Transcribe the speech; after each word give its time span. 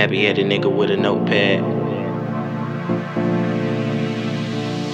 nappy 0.00 0.22
headed 0.22 0.46
nigga 0.46 0.74
with 0.74 0.90
a 0.90 0.96
notepad. 0.96 1.60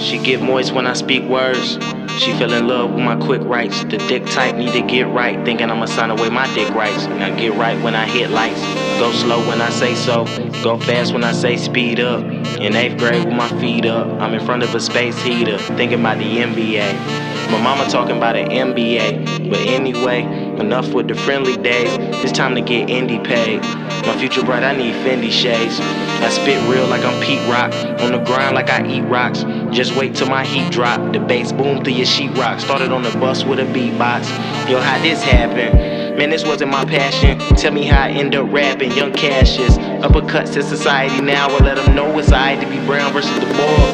She 0.01 0.17
get 0.17 0.41
moist 0.41 0.73
when 0.73 0.85
I 0.85 0.93
speak 0.93 1.23
words. 1.23 1.77
She 2.19 2.33
fell 2.33 2.51
in 2.51 2.67
love 2.67 2.91
with 2.91 3.03
my 3.03 3.15
quick 3.15 3.41
rights. 3.43 3.85
The 3.85 3.99
dick 4.09 4.25
type 4.25 4.55
need 4.55 4.73
to 4.73 4.81
get 4.81 5.07
right. 5.07 5.45
Thinking 5.45 5.69
I'ma 5.71 5.85
sign 5.85 6.09
away 6.09 6.29
my 6.29 6.53
dick 6.53 6.73
rights. 6.73 7.05
Now 7.05 7.33
get 7.37 7.53
right 7.53 7.81
when 7.81 7.95
I 7.95 8.05
hit 8.05 8.31
lights. 8.31 8.59
Go 8.99 9.13
slow 9.13 9.47
when 9.47 9.61
I 9.61 9.69
say 9.69 9.95
so. 9.95 10.25
Go 10.61 10.77
fast 10.77 11.13
when 11.13 11.23
I 11.23 11.31
say 11.31 11.55
speed 11.55 12.01
up. 12.01 12.21
In 12.59 12.75
eighth 12.75 12.97
grade 12.97 13.23
with 13.23 13.33
my 13.33 13.47
feet 13.61 13.85
up. 13.85 14.07
I'm 14.19 14.33
in 14.33 14.45
front 14.45 14.63
of 14.63 14.75
a 14.75 14.79
space 14.81 15.21
heater. 15.21 15.57
Thinking 15.77 16.01
about 16.01 16.17
the 16.17 16.37
NBA. 16.37 17.51
My 17.51 17.61
mama 17.61 17.89
talking 17.89 18.17
about 18.17 18.35
an 18.35 18.49
MBA. 18.49 19.49
But 19.49 19.59
anyway, 19.59 20.23
enough 20.59 20.93
with 20.93 21.07
the 21.07 21.15
friendly 21.15 21.55
days. 21.55 21.95
It's 22.23 22.33
time 22.33 22.55
to 22.55 22.61
get 22.61 22.89
indie 22.89 23.23
paid. 23.23 23.63
My 24.07 24.17
future 24.17 24.41
bright, 24.41 24.63
I 24.63 24.73
need 24.73 24.93
Fendi 25.05 25.29
shades. 25.29 25.81
I 25.81 26.29
spit 26.29 26.65
real 26.69 26.87
like 26.87 27.03
I'm 27.03 27.21
Pete 27.21 27.45
Rock. 27.49 27.73
On 28.01 28.13
the 28.13 28.19
grind 28.19 28.55
like 28.55 28.69
I 28.69 28.87
eat 28.87 29.01
rocks. 29.01 29.43
Just 29.75 29.97
wait 29.97 30.15
till 30.15 30.29
my 30.29 30.45
heat 30.45 30.71
drop. 30.71 31.11
The 31.11 31.19
bass 31.19 31.51
boom 31.51 31.83
through 31.83 31.95
your 31.95 32.05
sheetrock. 32.05 32.61
Started 32.61 32.93
on 32.93 33.03
the 33.03 33.11
bus 33.19 33.43
with 33.43 33.59
a 33.59 33.65
beatbox. 33.65 34.29
Yo, 34.69 34.79
how 34.79 34.97
this 35.01 35.21
happen? 35.21 36.17
Man, 36.17 36.29
this 36.29 36.45
wasn't 36.45 36.71
my 36.71 36.85
passion. 36.85 37.37
Tell 37.57 37.73
me 37.73 37.83
how 37.83 38.03
I 38.03 38.11
end 38.11 38.33
up 38.33 38.49
rapping. 38.49 38.93
Young 38.93 39.11
Cassius. 39.11 39.77
Uppercuts 39.77 40.53
to 40.53 40.63
society 40.63 41.21
now. 41.21 41.49
I 41.49 41.57
let 41.59 41.75
them 41.75 41.93
know 41.93 42.17
it's 42.17 42.31
alright 42.31 42.61
to 42.61 42.69
be 42.69 42.79
brown 42.85 43.11
versus 43.11 43.37
the 43.41 43.45
boy. 43.45 43.91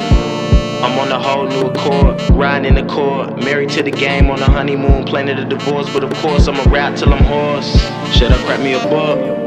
I'm 0.83 0.99
on 0.99 1.11
a 1.11 1.19
whole 1.19 1.47
new 1.47 1.69
accord, 1.69 2.21
riding 2.29 2.77
in 2.77 2.85
the 2.85 2.93
court, 2.93 3.39
married 3.43 3.69
to 3.71 3.81
the 3.81 3.89
game 3.89 4.29
on 4.29 4.39
a 4.41 4.51
honeymoon, 4.51 5.05
planning 5.05 5.39
a 5.39 5.45
divorce. 5.49 5.91
But 5.91 6.03
of 6.03 6.13
course, 6.17 6.47
I'ma 6.47 6.69
rap 6.69 6.97
till 6.97 7.11
I'm 7.11 7.23
hoarse. 7.23 7.81
Should 8.15 8.31
up, 8.31 8.39
crack 8.41 8.59
me 8.59 8.73
a 8.73 8.83
book? 8.89 9.42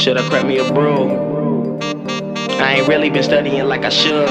Should 0.00 0.16
I 0.16 0.26
crack 0.30 0.46
me 0.46 0.56
a 0.56 0.72
brew? 0.72 1.78
I 2.58 2.76
ain't 2.76 2.88
really 2.88 3.10
been 3.10 3.22
studying 3.22 3.62
like 3.66 3.84
I 3.84 3.90
should, 3.90 4.28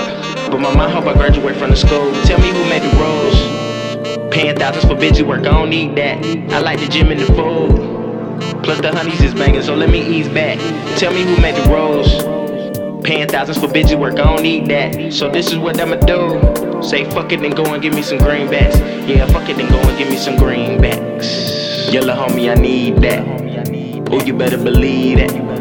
but 0.49 0.57
my 0.57 0.73
mom 0.73 0.89
hope 0.89 1.05
I 1.05 1.13
graduate 1.13 1.57
from 1.57 1.69
the 1.69 1.75
school. 1.75 2.11
Tell 2.23 2.39
me 2.39 2.47
who 2.47 2.63
made 2.69 2.81
the 2.81 2.89
rules. 2.97 4.33
Paying 4.33 4.57
thousands 4.57 4.85
for 4.85 4.95
busy 4.95 5.21
work, 5.21 5.41
I 5.41 5.51
don't 5.51 5.69
need 5.69 5.95
that. 5.95 6.25
I 6.51 6.57
like 6.57 6.79
the 6.79 6.87
gym 6.87 7.11
and 7.11 7.19
the 7.19 7.27
food. 7.27 8.63
Plus 8.63 8.81
the 8.81 8.91
honeys 8.91 9.21
is 9.21 9.35
banging, 9.35 9.61
so 9.61 9.75
let 9.75 9.91
me 9.91 10.01
ease 10.01 10.27
back. 10.29 10.57
Tell 10.97 11.13
me 11.13 11.21
who 11.21 11.39
made 11.39 11.53
the 11.53 11.69
rules. 11.69 13.05
Paying 13.05 13.27
thousands 13.27 13.59
for 13.59 13.71
busy 13.71 13.93
work, 13.93 14.13
I 14.13 14.23
don't 14.23 14.41
need 14.41 14.65
that. 14.69 15.13
So 15.13 15.29
this 15.29 15.51
is 15.51 15.59
what 15.59 15.79
I'ma 15.79 15.97
do. 15.97 16.81
Say 16.81 17.07
fuck 17.11 17.31
it 17.31 17.41
and 17.41 17.55
go 17.55 17.63
and 17.71 17.79
give 17.79 17.93
me 17.93 18.01
some 18.01 18.17
greenbacks. 18.17 19.07
Yeah, 19.07 19.27
fuck 19.27 19.47
it 19.47 19.59
and 19.59 19.69
go 19.69 19.77
and 19.77 19.95
give 19.99 20.09
me 20.09 20.17
some 20.17 20.35
greenbacks. 20.35 21.93
Yellow 21.93 22.15
homie, 22.15 22.49
I 22.49 22.59
need 22.59 23.03
that. 23.03 24.09
Oh, 24.11 24.19
you 24.25 24.33
better 24.33 24.57
believe 24.57 25.19
that. 25.19 25.58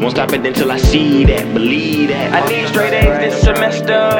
Won't 0.00 0.12
stop 0.12 0.32
it 0.32 0.46
until 0.46 0.72
I 0.72 0.78
see 0.78 1.26
that, 1.26 1.52
believe 1.52 2.08
that. 2.08 2.32
I 2.32 2.48
need 2.48 2.66
straight 2.68 2.94
A's 2.94 3.18
this 3.18 3.42
semester. 3.42 4.10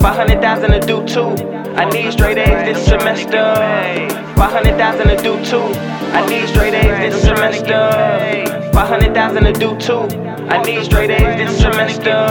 500,000 0.00 0.70
to 0.70 0.80
do 0.80 1.02
two. 1.06 1.30
I 1.80 1.88
need 1.88 2.12
straight 2.12 2.36
A's 2.36 2.76
this 2.76 2.84
semester. 2.84 3.54
500,000 4.36 5.08
to 5.08 5.16
do 5.16 5.42
two. 5.46 5.62
I 6.12 6.26
need 6.28 6.46
straight 6.48 6.74
A's 6.74 6.98
this 6.98 7.22
semester. 7.22 7.90
500,000 8.74 9.44
to 9.44 9.52
do 9.54 9.78
two. 9.78 10.00
I 10.46 10.62
need 10.62 10.84
straight 10.84 11.10
A's 11.10 11.38
this 11.38 11.58
semester. 11.58 12.26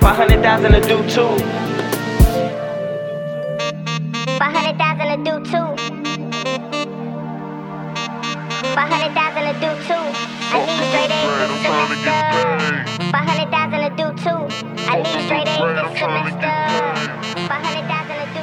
500,000 0.00 0.72
to 0.72 0.80
do 0.80 1.02
two. 1.06 1.36
500,000 4.38 5.06
to 5.06 5.16
do 5.22 5.36
two. 5.44 5.68
500,000 8.74 9.44
to 9.44 9.52
do 9.60 9.68
two. 9.86 10.04
I 10.52 10.64
need 10.64 10.82
straight 10.88 11.10
A's 11.12 11.19
this 11.48 11.62
semester. 11.62 12.84
500,000 13.12 13.80
to 13.80 13.90
do 13.96 14.06
two. 14.22 14.40
I 14.88 14.96
need 14.96 15.24
straight 15.24 15.48
A's 15.48 15.58
this 15.80 15.92
semester. 15.98 16.52
500,000 17.48 18.16
to 18.18 18.26
do 18.34 18.42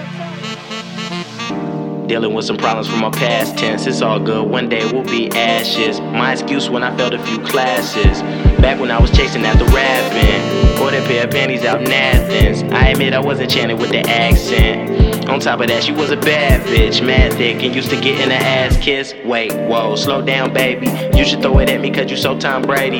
two. 2.01 2.07
Dealing 2.07 2.33
with 2.33 2.45
some 2.45 2.57
problems 2.57 2.87
from 2.87 3.01
my 3.01 3.09
past 3.09 3.57
tense. 3.57 3.85
It's 3.85 4.01
all 4.01 4.19
good. 4.19 4.49
One 4.49 4.69
day 4.69 4.89
we'll 4.91 5.03
be 5.03 5.29
ashes. 5.31 5.99
My 5.99 6.31
excuse 6.31 6.69
when 6.69 6.81
I 6.81 6.95
failed 6.95 7.13
a 7.13 7.25
few 7.25 7.39
classes. 7.39 8.21
Back 8.61 8.79
when 8.79 8.91
I 8.91 8.99
was 8.99 9.11
chasing 9.11 9.45
after 9.45 9.65
rapping. 9.65 10.77
Bought 10.79 10.93
a 10.93 11.01
pair 11.05 11.25
of 11.25 11.31
panties 11.31 11.65
out 11.65 11.81
in 11.81 11.91
Athens. 11.91 12.63
I 12.73 12.89
admit 12.89 13.13
I 13.13 13.19
wasn't 13.19 13.51
chanting 13.51 13.77
with 13.77 13.89
the 13.89 13.99
accent. 13.99 15.16
On 15.29 15.41
top 15.41 15.59
of 15.59 15.67
that, 15.67 15.83
she 15.83 15.91
was 15.91 16.09
a 16.09 16.15
bad 16.15 16.61
bitch, 16.67 17.05
mad 17.05 17.33
thick, 17.33 17.61
and 17.61 17.75
used 17.75 17.89
to 17.89 17.99
get 17.99 18.19
in 18.21 18.29
the 18.29 18.35
ass 18.35 18.77
kiss. 18.77 19.13
Wait, 19.25 19.51
whoa, 19.53 19.95
slow 19.97 20.21
down, 20.21 20.53
baby. 20.53 20.87
You 21.17 21.25
should 21.25 21.41
throw 21.41 21.59
it 21.59 21.69
at 21.69 21.81
me 21.81 21.91
cause 21.91 22.09
you 22.09 22.15
so 22.15 22.39
Tom 22.39 22.61
Brady. 22.61 22.99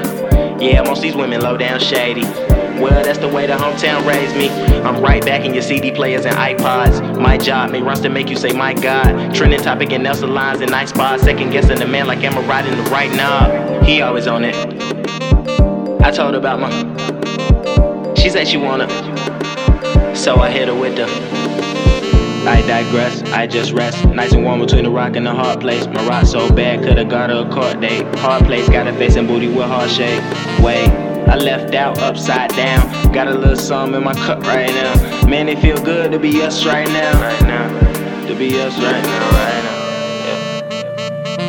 Yeah, 0.64 0.82
most 0.84 1.02
these 1.02 1.16
women 1.16 1.40
low 1.40 1.56
down 1.56 1.80
shady. 1.80 2.26
Well, 2.82 3.04
that's 3.04 3.18
the 3.18 3.30
way 3.30 3.48
the 3.48 3.54
hometown 3.54 4.06
raised 4.06 4.36
me. 4.36 4.50
I'm 4.82 5.02
right 5.02 5.26
back 5.26 5.46
in 5.46 5.54
your 5.54 5.64
CD 5.64 5.90
players 5.90 6.26
and 6.26 6.36
iPods. 6.36 7.20
My 7.20 7.38
job 7.38 7.72
may 7.72 7.82
runs 7.82 8.02
to 8.02 8.10
make 8.10 8.30
you 8.30 8.36
say, 8.36 8.52
my 8.52 8.74
God. 8.74 9.34
Trending 9.34 9.62
topic 9.62 9.92
and 9.94 10.04
Nelson 10.04 10.34
lines 10.34 10.60
and 10.62 10.70
nice 10.70 10.90
spots. 10.90 11.24
Second 11.24 11.52
guessing 11.52 11.80
the 11.80 11.88
man 11.88 12.08
like 12.08 12.20
I 12.20 12.48
riding 12.48 12.76
the 12.76 12.90
right 12.92 13.12
knob. 13.16 13.84
He 13.84 14.02
always 14.02 14.28
on 14.28 14.44
it. 14.44 14.56
I 16.04 16.12
told 16.12 16.34
her 16.34 16.40
about 16.40 16.60
my. 16.60 18.14
She 18.16 18.30
said 18.30 18.48
she 18.48 18.58
wanna. 18.58 18.88
So 20.16 20.36
I 20.36 20.52
hit 20.52 20.68
her 20.68 20.76
with 20.76 20.98
the. 20.98 21.47
I 22.48 22.62
digress, 22.62 23.22
I 23.34 23.46
just 23.46 23.74
rest. 23.74 24.06
Nice 24.06 24.32
and 24.32 24.42
warm 24.42 24.62
between 24.62 24.86
the 24.86 24.90
rock 24.90 25.18
and 25.18 25.26
the 25.26 25.34
hard 25.34 25.60
place. 25.60 25.86
My 25.88 26.08
rock 26.08 26.26
so 26.26 26.50
bad, 26.50 26.82
coulda 26.82 27.04
got 27.04 27.30
her 27.30 27.46
a 27.46 27.54
court 27.54 27.82
date. 27.82 28.06
Hard 28.20 28.46
place, 28.46 28.70
got 28.70 28.88
a 28.88 28.94
face 28.94 29.18
and 29.18 29.28
booty 29.28 29.50
with 29.50 29.68
hard 29.68 29.90
shape. 29.90 30.24
Wait, 30.64 30.88
I 31.28 31.36
left 31.36 31.76
out 31.76 32.00
upside 32.00 32.52
down. 32.52 33.12
Got 33.12 33.28
a 33.28 33.34
little 33.34 33.58
something 33.58 33.96
in 33.96 34.04
my 34.04 34.14
cup 34.14 34.44
right 34.44 34.70
now. 34.70 35.28
Man, 35.28 35.50
it 35.50 35.60
feel 35.60 35.78
good 35.84 36.14
to 36.14 36.20
be 36.20 36.42
us 36.42 36.66
right 36.66 36.88
now. 36.88 37.22
Right 37.22 37.42
now, 37.42 38.28
to 38.28 38.34
be 38.34 38.58
us 38.62 38.74
right 38.80 39.04
now, 39.04 39.30
right 39.32 39.64
now. 39.64 39.78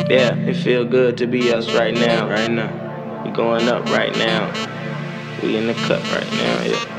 Yeah, 0.09 0.35
yeah 0.35 0.49
it 0.49 0.57
feel 0.57 0.83
good 0.83 1.17
to 1.19 1.27
be 1.27 1.53
us 1.53 1.73
right 1.73 1.93
now, 1.93 2.27
right 2.29 2.51
now. 2.51 3.23
We 3.23 3.31
going 3.31 3.69
up 3.69 3.85
right 3.85 4.13
now. 4.17 4.51
We 5.41 5.55
in 5.55 5.67
the 5.67 5.75
cut 5.75 6.03
right 6.11 6.29
now, 6.33 6.63
yeah. 6.63 6.98